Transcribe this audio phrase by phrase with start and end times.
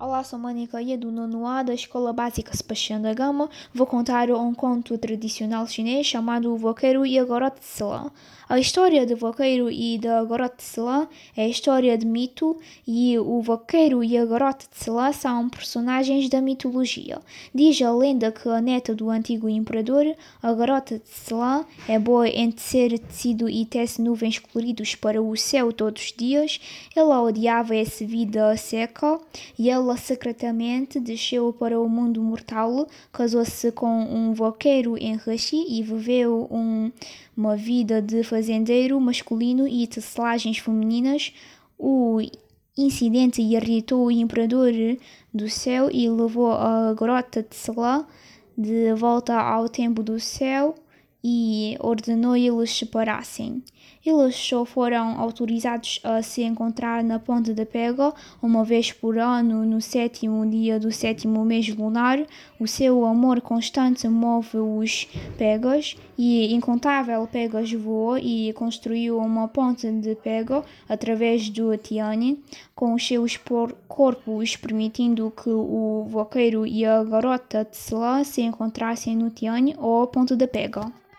[0.00, 3.50] Olá, sou Mónica e é do nono A da Escola Básica Sebastião da Gama.
[3.74, 8.08] Vou contar um conto tradicional chinês chamado O Vaqueiro e a Garota de Selã.
[8.48, 11.06] A história do vaqueiro e da garota de Selã
[11.36, 12.56] é a história de mito
[12.86, 17.20] e o vaqueiro e a garota de Selã são personagens da mitologia.
[17.54, 20.06] Diz a lenda que a neta do antigo imperador,
[20.42, 25.36] a garota de Selã, é boa em tecer tecido e tece nuvens coloridos para o
[25.36, 26.58] céu todos os dias.
[26.96, 29.20] Ela odiava essa vida seca
[29.58, 35.64] e ela ela secretamente desceu para o mundo mortal, casou-se com um vaqueiro em Rashi
[35.66, 36.92] e viveu um,
[37.34, 41.32] uma vida de fazendeiro masculino e tecelagens femininas.
[41.78, 42.18] O
[42.76, 44.72] incidente irritou o imperador
[45.32, 48.06] do céu e levou a grota de Selá
[48.56, 50.74] de volta ao tempo do céu
[51.22, 53.62] e ordenou eles separassem.
[54.06, 59.66] Eles só foram autorizados a se encontrar na Ponte da Pega uma vez por ano,
[59.66, 62.24] no sétimo dia do sétimo mês lunar.
[62.60, 69.90] O seu amor constante move os Pegas e incontável Pegas voou e construiu uma ponte
[69.90, 72.42] de Pega através do Tiane,
[72.74, 73.38] com os seus
[73.88, 80.06] corpos permitindo que o vaqueiro e a garota de Selá se encontrassem no Tiane ou
[80.06, 80.90] Ponte da Pega.